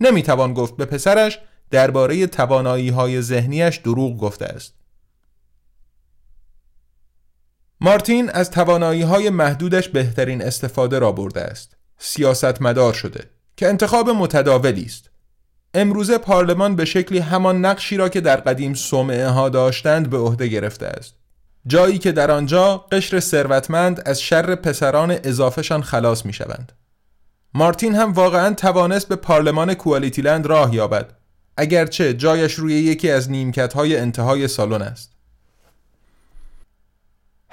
[0.00, 1.38] نمی توان گفت به پسرش
[1.70, 4.74] درباره توانایی های ذهنیش دروغ گفته است.
[7.84, 11.76] مارتین از توانایی های محدودش بهترین استفاده را برده است.
[11.98, 13.24] سیاست مدار شده
[13.56, 15.10] که انتخاب متداولی است.
[15.74, 20.46] امروزه پارلمان به شکلی همان نقشی را که در قدیم سومعه ها داشتند به عهده
[20.46, 21.14] گرفته است.
[21.66, 26.72] جایی که در آنجا قشر ثروتمند از شر پسران اضافهشان خلاص می شوند.
[27.54, 31.12] مارتین هم واقعا توانست به پارلمان کوالیتیلند راه یابد
[31.56, 35.13] اگرچه جایش روی یکی از نیمکت های انتهای سالن است.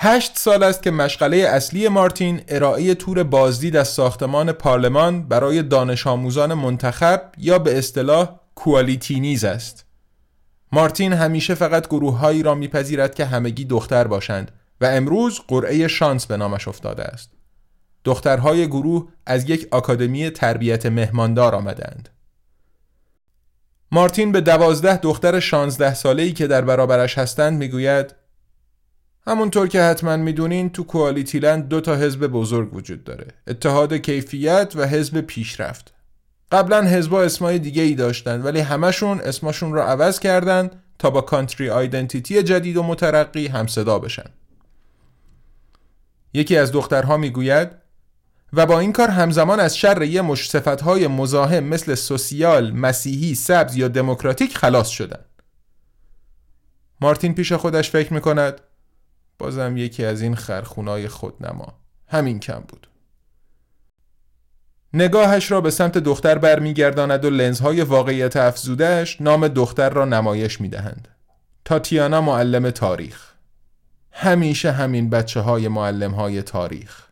[0.04, 6.08] هشت سال است که مشغله اصلی مارتین ارائه تور بازدید از ساختمان پارلمان برای دانش
[6.08, 9.86] آموزان منتخب یا به اصطلاح کوالیتی نیز است.
[10.72, 16.38] مارتین همیشه فقط گروههایی را میپذیرد که همگی دختر باشند و امروز قرعه شانس به
[16.38, 17.32] نامش افتاده است.
[18.04, 22.10] دخترهای گروه از یک آکادمی تربیت مهماندار آمدند.
[23.92, 28.21] مارتین به دوازده دختر شانزده ساله‌ای که در برابرش هستند می‌گوید
[29.28, 34.74] همونطور که حتما می‌دونین تو کوالیتی لند دو تا حزب بزرگ وجود داره اتحاد کیفیت
[34.76, 35.94] و حزب پیشرفت
[36.52, 41.70] قبلا حزبا اسمای دیگه ای داشتن ولی همشون اسمشون رو عوض کردن تا با کانتری
[41.70, 44.30] آیدنتیتی جدید و مترقی هم صدا بشن
[46.34, 47.70] یکی از دخترها می‌گوید
[48.54, 53.76] و با این کار همزمان از شر یه مش های مزاحم مثل سوسیال، مسیحی، سبز
[53.76, 55.26] یا دموکراتیک خلاص شدن.
[57.02, 58.62] مارتین پیش خودش فکر می‌کند
[59.42, 61.74] بازم یکی از این خرخونای خودنما.
[62.08, 62.88] همین کم بود.
[64.94, 71.08] نگاهش را به سمت دختر برمیگرداند و لنزهای واقعیت افزودهش نام دختر را نمایش می‌دهند.
[71.66, 73.32] تاتیانا معلم تاریخ.
[74.12, 77.08] همیشه همین بچه های معلم های تاریخ.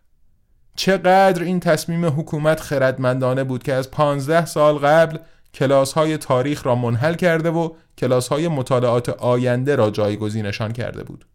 [0.76, 5.18] چقدر این تصمیم حکومت خردمندانه بود که از پانزده سال قبل
[5.54, 11.26] کلاس های تاریخ را منحل کرده و کلاس های مطالعات آینده را جایگزینشان کرده بود.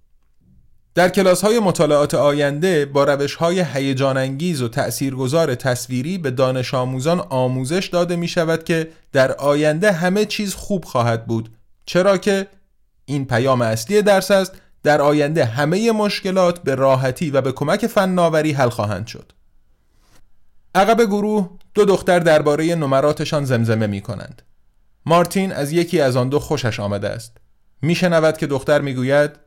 [0.94, 6.74] در کلاس های مطالعات آینده با روش های هیجان انگیز و تأثیرگذار تصویری به دانش
[6.74, 11.48] آموزان آموزش داده می شود که در آینده همه چیز خوب خواهد بود.
[11.87, 12.46] چرا که
[13.04, 14.52] این پیام اصلی درس است
[14.83, 19.33] در آینده همه مشکلات به راحتی و به کمک فناوری حل خواهند شد.
[20.74, 24.42] عقب گروه دو دختر درباره نمراتشان زمزمه می کنند
[25.07, 27.37] مارتین از یکی از آن دو خوشش آمده است.
[27.83, 29.43] میشنود که دختر می‌گوید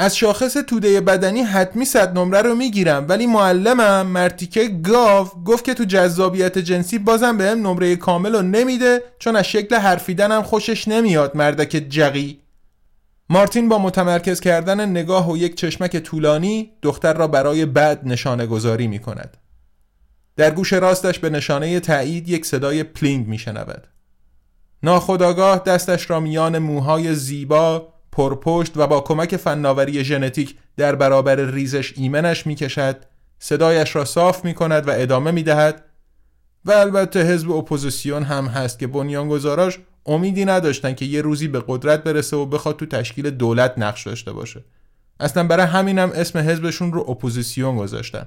[0.00, 5.74] از شاخص توده بدنی حتمی صد نمره رو می‌گیرم ولی معلمم مرتیکه گاو گفت که
[5.74, 11.36] تو جذابیت جنسی بازم بهم نمره کامل رو نمیده چون از شکل حرفیدنم خوشش نمیاد
[11.36, 12.40] مردک جقی
[13.28, 18.86] مارتین با متمرکز کردن نگاه و یک چشمک طولانی دختر را برای بعد نشانه گذاری
[18.86, 19.36] می کند.
[20.36, 23.86] در گوش راستش به نشانه تایید یک صدای پلینگ می شنود.
[24.82, 31.92] ناخداگاه دستش را میان موهای زیبا پرپشت و با کمک فناوری ژنتیک در برابر ریزش
[31.96, 32.96] ایمنش می کشد
[33.38, 35.84] صدایش را صاف می کند و ادامه می دهد
[36.64, 42.04] و البته حزب اپوزیسیون هم هست که بنیانگذاراش امیدی نداشتن که یه روزی به قدرت
[42.04, 44.64] برسه و بخواد تو تشکیل دولت نقش داشته باشه.
[45.20, 48.26] اصلا برای همینم اسم حزبشون رو اپوزیسیون گذاشتن.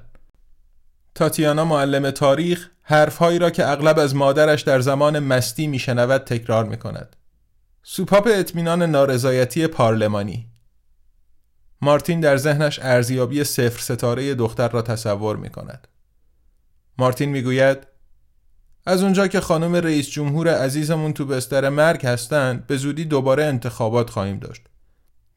[1.15, 7.15] تاتیانا معلم تاریخ حرفهایی را که اغلب از مادرش در زمان مستی میشنود تکرار می‌کند.
[7.85, 10.47] سوپاپ اطمینان نارضایتی پارلمانی
[11.81, 15.87] مارتین در ذهنش ارزیابی صفر ستاره دختر را تصور می کند.
[16.97, 17.77] مارتین می‌گوید
[18.85, 24.09] از اونجا که خانم رئیس جمهور عزیزمون تو بستر مرگ هستند به زودی دوباره انتخابات
[24.09, 24.61] خواهیم داشت.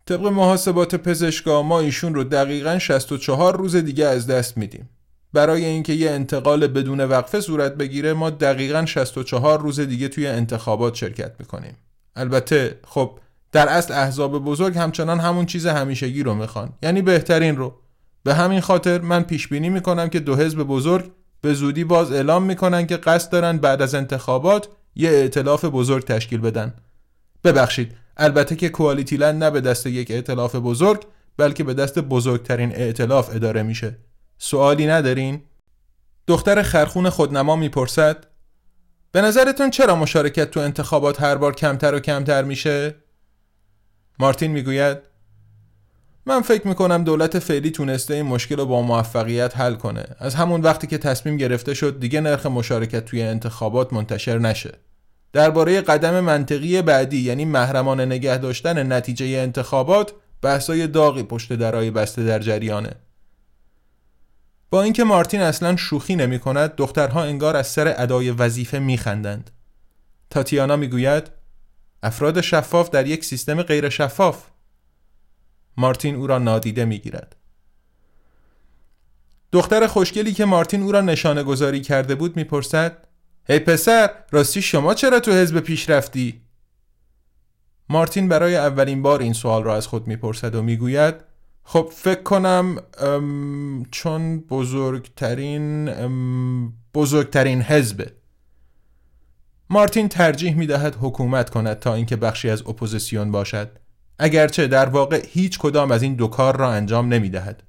[0.06, 4.88] طبق محاسبات پزشکا ما ایشون رو دقیقا 64 روز دیگه از دست میدیم.
[5.32, 10.94] برای اینکه یه انتقال بدون وقفه صورت بگیره ما دقیقا 64 روز دیگه توی انتخابات
[10.94, 11.76] شرکت می‌کنیم.
[12.16, 13.18] البته خب
[13.52, 16.72] در اصل احزاب بزرگ همچنان همون چیز همیشگی رو می‌خوان.
[16.82, 17.74] یعنی بهترین رو.
[18.24, 22.42] به همین خاطر من پیش بینی می‌کنم که دو حزب بزرگ به زودی باز اعلام
[22.42, 26.74] می‌کنن که قصد دارن بعد از انتخابات یه ائتلاف بزرگ تشکیل بدن.
[27.44, 31.02] ببخشید البته که کوالیتی لند نه به دست یک ائتلاف بزرگ
[31.36, 33.96] بلکه به دست بزرگترین ائتلاف اداره میشه.
[34.38, 35.40] سوالی ندارین؟
[36.26, 38.26] دختر خرخون خودنما می‌پرسد
[39.16, 42.94] به نظرتون چرا مشارکت تو انتخابات هر بار کمتر و کمتر میشه؟
[44.18, 44.98] مارتین می‌گوید
[46.26, 50.04] من فکر می‌کنم دولت فعلی تونسته این مشکل رو با موفقیت حل کنه.
[50.18, 54.72] از همون وقتی که تصمیم گرفته شد دیگه نرخ مشارکت توی انتخابات منتشر نشه.
[55.32, 62.24] درباره قدم منطقی بعدی یعنی محرمانه نگه داشتن نتیجه انتخابات بحثای داغی پشت درای بسته
[62.24, 62.90] در جریانه.
[64.70, 69.50] با اینکه مارتین اصلا شوخی نمی کند دخترها انگار از سر ادای وظیفه میخندند.
[70.30, 71.30] تاتیانا می‌گوید
[72.02, 74.46] افراد شفاف در یک سیستم غیر شفاف.
[75.76, 77.36] مارتین او را نادیده می‌گیرد.
[79.52, 83.06] دختر خوشگلی که مارتین او را نشانه گذاری کرده بود می‌پرسد
[83.48, 86.40] هی پسر راستی شما چرا تو حزب پیش رفتی؟
[87.88, 91.14] مارتین برای اولین بار این سوال را از خود می‌پرسد و می‌گوید
[91.68, 92.76] خب فکر کنم
[93.90, 95.90] چون بزرگترین
[96.94, 98.12] بزرگترین حزبه
[99.70, 103.70] مارتین ترجیح می دهد حکومت کند تا اینکه بخشی از اپوزیسیون باشد
[104.18, 107.62] اگرچه در واقع هیچ کدام از این دو کار را انجام نمی دهد.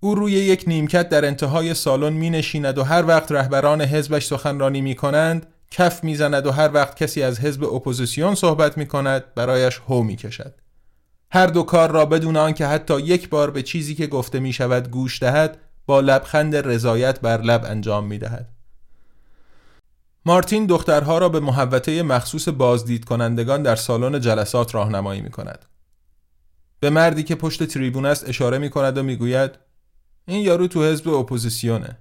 [0.00, 4.80] او روی یک نیمکت در انتهای سالن می نشیند و هر وقت رهبران حزبش سخنرانی
[4.80, 9.34] می کنند کف می زند و هر وقت کسی از حزب اپوزیسیون صحبت می کند
[9.34, 10.54] برایش هو می کشد.
[11.34, 14.90] هر دو کار را بدون آنکه حتی یک بار به چیزی که گفته می شود
[14.90, 18.48] گوش دهد با لبخند رضایت بر لب انجام می دهد.
[20.24, 25.64] مارتین دخترها را به محوطه مخصوص بازدید کنندگان در سالن جلسات راهنمایی می کند.
[26.80, 29.50] به مردی که پشت تریبون است اشاره می کند و می گوید
[30.26, 31.98] این یارو تو حزب اپوزیسیونه.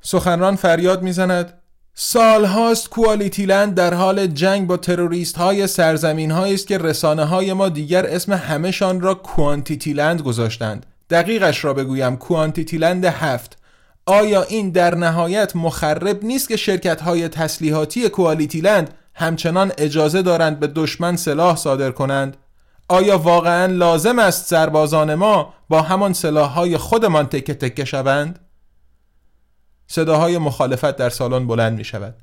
[0.00, 1.62] سخنران فریاد می‌زند
[1.98, 8.06] سالهاست QualityLand در حال جنگ با تروریست های سرزمین است که رسانه های ما دیگر
[8.06, 13.58] اسم همهشان را QuantityLand گذاشتند دقیقش را بگویم QuantityLand هفت
[14.06, 20.66] آیا این در نهایت مخرب نیست که شرکت های تسلیحاتی کوالیتیلند همچنان اجازه دارند به
[20.66, 22.36] دشمن سلاح صادر کنند؟
[22.88, 28.45] آیا واقعا لازم است سربازان ما با همان سلاح های خودمان تکه تکه شوند؟
[29.86, 32.14] صداهای مخالفت در سالن بلند می شود.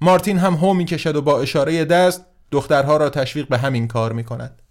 [0.00, 4.12] مارتین هم هو می کشد و با اشاره دست دخترها را تشویق به همین کار
[4.12, 4.62] می کند.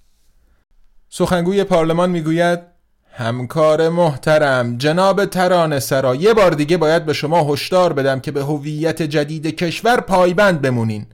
[1.09, 2.59] سخنگوی پارلمان می گوید
[3.13, 8.43] همکار محترم جناب ترانه سرا یه بار دیگه باید به شما هشدار بدم که به
[8.43, 11.05] هویت جدید کشور پایبند بمونین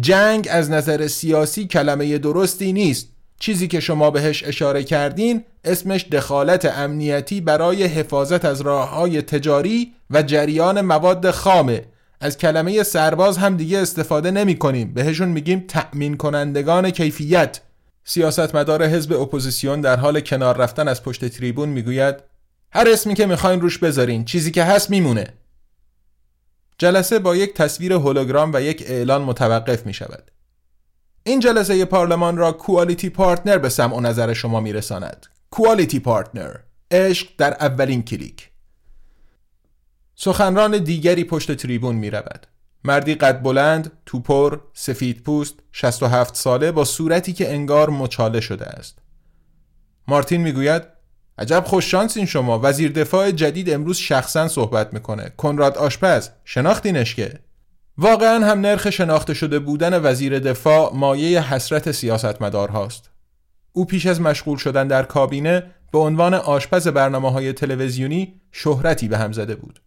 [0.00, 6.64] جنگ از نظر سیاسی کلمه درستی نیست چیزی که شما بهش اشاره کردین اسمش دخالت
[6.64, 11.84] امنیتی برای حفاظت از راه های تجاری و جریان مواد خامه.
[12.20, 17.60] از کلمه سرباز هم دیگه استفاده نمی کنیم بهشون میگیم تأمین کنندگان کیفیت.
[18.04, 22.16] سیاستمدار حزب اپوزیسیون در حال کنار رفتن از پشت تریبون می‌گوید
[22.72, 25.26] هر اسمی که می‌خواین روش بذارین چیزی که هست میمونه.
[26.78, 30.30] جلسه با یک تصویر هولوگرام و یک اعلان متوقف می شود.
[31.26, 35.26] این جلسه پارلمان را QualityPartner به سمع و نظر شما میرساند.
[35.50, 36.56] QualityPartner
[36.90, 38.50] عشق در اولین کلیک.
[40.14, 42.46] سخنران دیگری پشت تریبون می رود.
[42.84, 48.98] مردی قد بلند، توپر، سفید پوست، 67 ساله با صورتی که انگار مچاله شده است.
[50.08, 50.82] مارتین می‌گوید
[51.38, 52.60] عجب خوششانسین شما.
[52.62, 55.32] وزیر دفاع جدید امروز شخصا صحبت می‌کنه.
[55.36, 57.38] کنراد آشپز شناختینش که
[57.98, 63.10] واقعا هم نرخ شناخته شده بودن وزیر دفاع مایه حسرت سیاستمدار هاست.
[63.72, 69.18] او پیش از مشغول شدن در کابینه به عنوان آشپز برنامه های تلویزیونی شهرتی به
[69.18, 69.80] هم زده بود.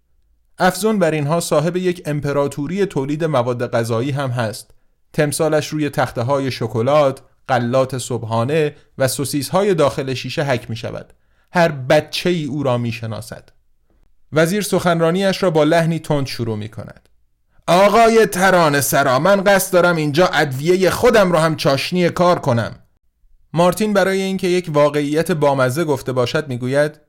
[0.59, 4.71] افزون بر اینها صاحب یک امپراتوری تولید مواد غذایی هم هست.
[5.13, 11.13] تمثالش روی تخته های شکلات، قلات صبحانه و سوسیس های داخل شیشه حک می شود.
[11.53, 13.49] هر بچه ای او را می شناسد.
[14.33, 17.06] وزیر سخنرانیش را با لحنی تند شروع می کند.
[17.69, 22.75] آقای تران سرا من قصد دارم اینجا ادویه خودم را هم چاشنی کار کنم.
[23.53, 26.99] مارتین برای اینکه یک واقعیت بامزه گفته باشد می‌گوید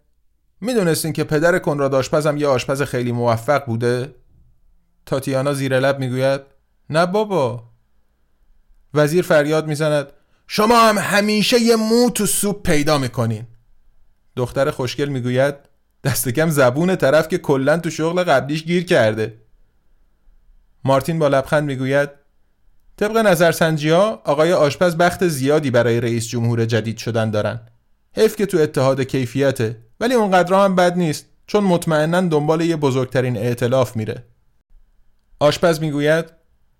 [0.60, 4.14] می‌دونستین که پدر کنراد آشپزم یه آشپز خیلی موفق بوده؟
[5.06, 6.40] تاتیانا زیر لب می‌گوید
[6.90, 7.62] نه بابا
[8.94, 10.06] وزیر فریاد می‌زند
[10.46, 13.46] شما هم همیشه یه مو تو سوپ پیدا می‌کنین
[14.36, 15.54] دختر خوشگل می‌گوید
[16.04, 19.47] دست کم زبون طرف که کلا تو شغل قبلیش گیر کرده
[20.84, 22.10] مارتین با لبخند می‌گوید
[22.96, 27.60] طبق نظرسنجی ها آقای آشپز بخت زیادی برای رئیس جمهور جدید شدن دارن.
[28.16, 33.36] حیف که تو اتحاد کیفیته ولی اونقدر هم بد نیست چون مطمئنا دنبال یه بزرگترین
[33.36, 34.24] ائتلاف میره.
[35.40, 36.24] آشپز می‌گوید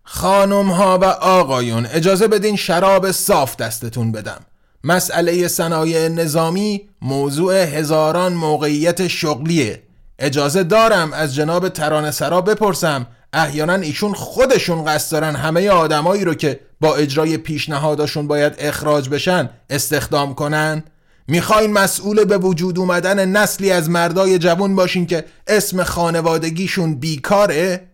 [0.03, 4.41] خانم ها و آقایون اجازه بدین شراب صاف دستتون بدم.
[4.85, 9.83] مسئله صنایع نظامی موضوع هزاران موقعیت شغلیه.
[10.19, 16.35] اجازه دارم از جناب ترانه سرا بپرسم احیانا ایشون خودشون قصد دارن همه آدمایی رو
[16.35, 20.85] که با اجرای پیشنهاداشون باید اخراج بشن استخدام کنن
[21.29, 27.91] می‌خواین مسئول به وجود اومدن نسلی از مردای جوون باشین که اسم خانوادگیشون بیکاره؟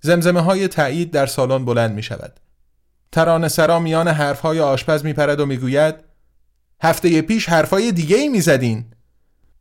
[0.00, 2.40] زمزمه های تایید در سالن بلند می شود.
[3.12, 5.94] ترانه سرا میان حرفهای آشپز میپرد و می‌گوید
[6.82, 8.84] هفته پیش حرفهای دیگه ای می‌زدین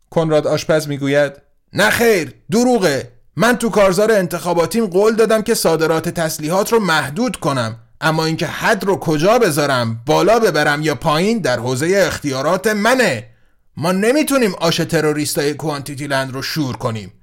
[0.10, 1.34] کنراد آشپز می‌گوید
[1.74, 7.75] نه خیر دروغه من تو کارزار انتخاباتیم قول دادم که صادرات تسلیحات رو محدود کنم.
[8.01, 13.27] اما اینکه حد رو کجا بذارم بالا ببرم یا پایین در حوزه اختیارات منه.
[13.77, 17.13] ما نمی‌تونیم آش تروریستای کوانتیتی لند رو شور کنیم.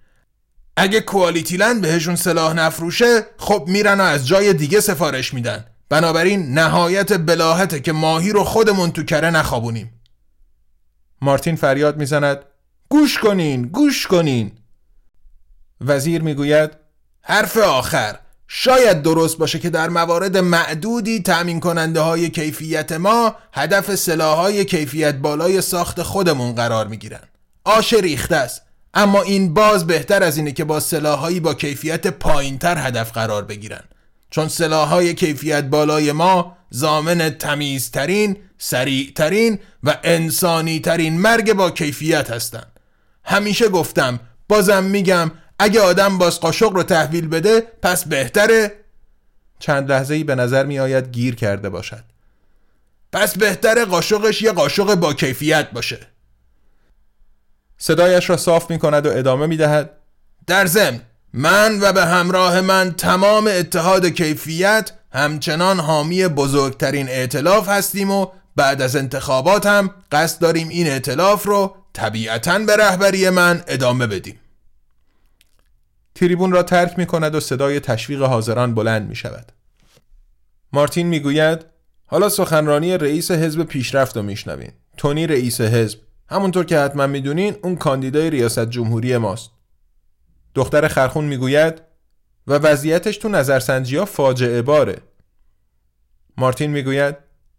[0.76, 5.64] اگه کوالیتی لند بهشون سلاح نفروشه خب میرن و از جای دیگه سفارش میدن.
[5.88, 10.00] بنابراین نهایت بلاحته که ماهی رو خودمون تو کره نخوابونیم.
[11.20, 12.38] مارتین فریاد می‌زند
[12.88, 14.52] گوش کنین گوش کنین.
[15.80, 16.70] وزیر می‌گوید
[17.22, 18.18] حرف آخر.
[18.48, 24.64] شاید درست باشه که در موارد معدودی تأمین کننده های کیفیت ما هدف سلاح های
[24.64, 27.20] کیفیت بالای ساخت خودمون قرار می‌گیرن.
[27.64, 28.62] آش ریخته است.
[28.94, 33.82] اما این باز بهتر از اینه که با سلاحهایی با کیفیت پایینتر هدف قرار بگیرن.
[34.30, 42.80] چون سلاحهای کیفیت بالای ما زامن تمیزترین، سریعترین و انسانی ترین مرگ با کیفیت هستند.
[43.24, 48.72] همیشه گفتم بازم میگم اگه آدم باز قاشق رو تحویل بده پس بهتره.
[49.58, 52.04] چند لحظه ای به نظر می آید گیر کرده باشد.
[53.12, 55.98] پس بهتره قاشقش یه قاشق با کیفیت باشه.
[57.78, 59.90] صدایش را صاف می کند و ادامه می دهد
[60.46, 61.00] در ضمن
[61.32, 68.82] من و به همراه من تمام اتحاد کیفیت همچنان حامی بزرگترین ائتلاف هستیم و بعد
[68.82, 74.40] از انتخابات هم قصد داریم این ائتلاف رو طبیعتا به رهبری من ادامه بدیم.
[76.18, 79.52] تریبون را ترک می کند و صدای تشویق حاضران بلند می شود.
[80.72, 81.66] مارتین می گوید
[82.06, 84.72] حالا سخنرانی رئیس حزب پیشرفت رو میشنوین.
[84.96, 85.98] تونی رئیس حزب
[86.28, 89.50] همونطور که حتما می‌دونین اون کاندیدای ریاست جمهوری ماست.
[90.54, 91.82] دختر خرخون می‌گوید
[92.46, 94.96] و وضعیتش تو نظرسنجی ها فاجعه باره.
[96.36, 97.16] مارتین می‌گوید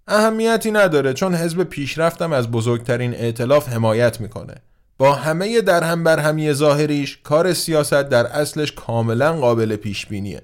[0.08, 4.56] اهمیتی نداره چون حزب پیشرفتم از بزرگترین ائتلاف حمایت می‌کنه.
[5.00, 10.42] با همه در هم بر همی ظاهریش کار سیاست در اصلش کاملا قابل پیش بینیه.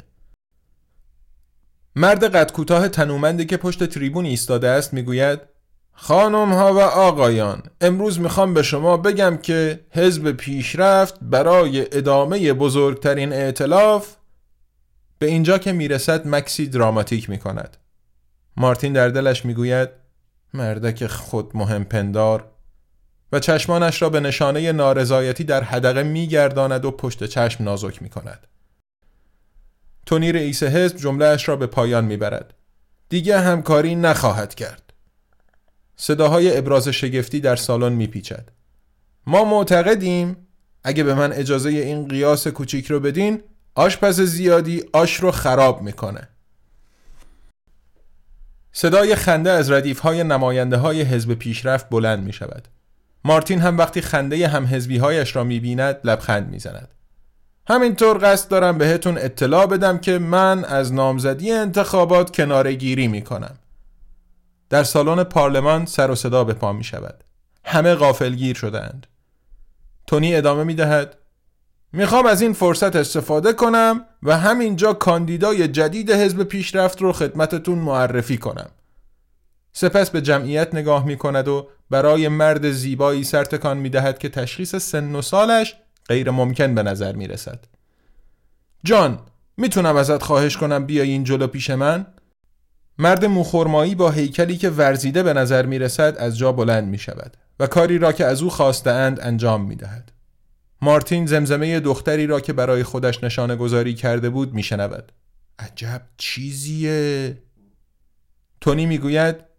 [1.95, 5.39] مرد قد کوتاه تنومندی که پشت تریبون ایستاده است می‌گوید
[5.93, 13.33] خانم ها و آقایان امروز می‌خوام به شما بگم که حزب پیشرفت برای ادامه بزرگترین
[13.33, 14.15] ائتلاف
[15.19, 17.77] به اینجا که می‌رسد مکسی دراماتیک می‌کند
[18.57, 19.89] مارتین در دلش می‌گوید
[20.53, 22.54] مردک خود مهم پندار
[23.31, 28.47] و چشمانش را به نشانه نارضایتی در حدقه میگرداند و پشت چشم نازک می کند.
[30.05, 32.53] تونی رئیس حزب جمله اش را به پایان می‌برد.
[33.09, 34.93] دیگه همکاری نخواهد کرد
[35.95, 38.49] صداهای ابراز شگفتی در سالن میپیچد
[39.27, 40.47] ما معتقدیم
[40.83, 43.43] اگه به من اجازه این قیاس کوچیک رو بدین
[43.75, 46.27] آشپز زیادی آش رو خراب می‌کنه
[48.71, 52.67] صدای خنده از ردیف های نماینده های حزب پیشرفت بلند می شود.
[53.25, 56.87] مارتین هم وقتی خنده هم حزبی هایش را می بیند لبخند می زند.
[57.67, 63.55] همینطور قصد دارم بهتون اطلاع بدم که من از نامزدی انتخابات کناره گیری می کنم.
[64.69, 67.23] در سالن پارلمان سر و صدا به پا می شود.
[67.63, 69.07] همه غافلگیر شدند.
[70.07, 71.17] تونی ادامه می دهد.
[71.93, 78.37] می‌خوام از این فرصت استفاده کنم و همینجا کاندیدای جدید حزب پیشرفت رو خدمتتون معرفی
[78.37, 78.69] کنم.
[79.77, 84.75] سپس به جمعیت نگاه می کند و برای مرد زیبایی سرتکان می دهد که تشخیص
[84.75, 85.75] سن و سالش
[86.07, 87.65] غیر ممکن به نظر می رسد.
[88.83, 89.19] جان
[89.57, 92.05] می‌تونم ازت خواهش کنم بیای این جلو پیش من؟
[92.97, 97.37] مرد موخورمایی با هیکلی که ورزیده به نظر می رسد از جا بلند می شود
[97.59, 100.11] و کاری را که از او خواسته اند انجام می دهد.
[100.81, 105.11] مارتین زمزمه دختری را که برای خودش نشانه گذاری کرده بود می شنود.
[105.59, 107.37] عجب چیزیه
[108.61, 109.54] تونی می‌گوید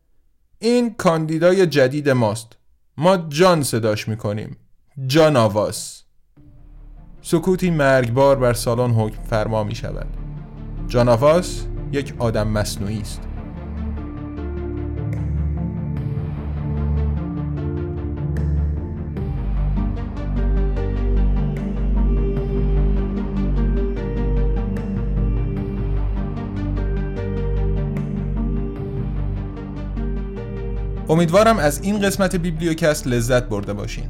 [0.59, 2.57] این کاندیدای جدید ماست.
[2.97, 4.57] ما جان صداش می‌کنیم.
[5.07, 6.03] جان آواز.
[7.23, 10.07] سکوتی مرگبار بر سالن حکم فرما می شود
[10.89, 13.21] جان آواز یک آدم مصنوعی است.
[31.09, 34.05] امیدوارم از این قسمت بیبلیوکست لذت برده باشین.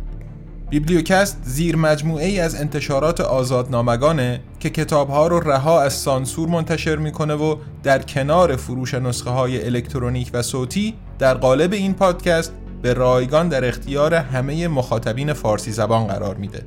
[0.70, 7.34] بیبلیوکست زیر مجموعه ای از انتشارات آزادنامگانه که کتابها رو رها از سانسور منتشر می‌کنه
[7.34, 13.48] و در کنار فروش نسخه های الکترونیک و صوتی در قالب این پادکست به رایگان
[13.48, 16.62] در اختیار همه مخاطبین فارسی زبان قرار میده.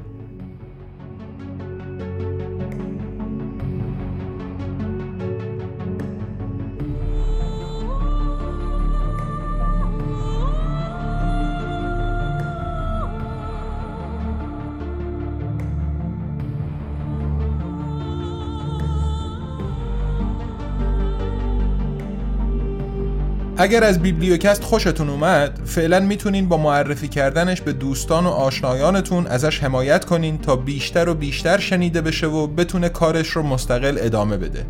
[23.62, 29.64] اگر از بیبلیوکست خوشتون اومد فعلا می‌تونین با معرفی کردنش به دوستان و آشنایانتون ازش
[29.64, 34.66] حمایت کنین تا بیشتر و بیشتر شنیده بشه و بتونه کارش رو مستقل ادامه بده.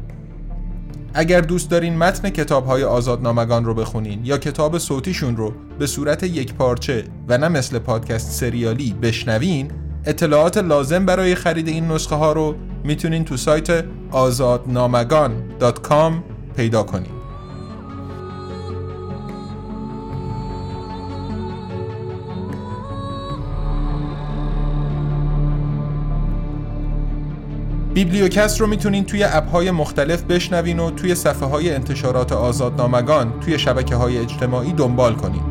[1.13, 6.23] اگر دوست دارین متن کتاب های آزادنامگان رو بخونین یا کتاب صوتیشون رو به صورت
[6.23, 9.71] یک پارچه و نه مثل پادکست سریالی بشنوین
[10.05, 16.13] اطلاعات لازم برای خرید این نسخه ها رو می‌تونین تو سایت آزادنامگان.com
[16.55, 17.18] پیدا کنین.
[27.99, 33.59] بیبلیوکست رو می‌تونین توی اپ های مختلف بشنوین و توی صفحه های انتشارات آزادنامگان توی
[33.59, 35.41] شبکه های اجتماعی دنبال کنین.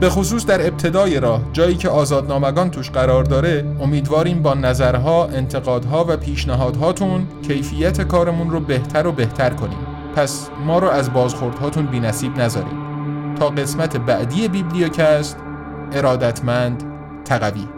[0.00, 6.04] به خصوص در ابتدای راه جایی که آزادنامگان توش قرار داره امیدواریم با نظرها، انتقادها
[6.08, 9.78] و پیشنهادهاتون کیفیت کارمون رو بهتر و بهتر کنیم.
[10.16, 15.36] پس ما رو از بازخوردهاتون بی نصیب نذاریم تا قسمت بعدی بیبلیوکست
[15.92, 16.84] ارادتمند
[17.24, 17.77] تقوی.